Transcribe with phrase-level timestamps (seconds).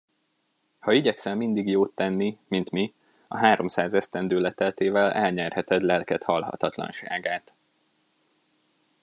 [0.79, 2.93] Ha igyekszel mindig jót tenni, mint mi,
[3.27, 7.53] a háromszáz esztendő leteltével elnyerheted lelked halhatatlanságát.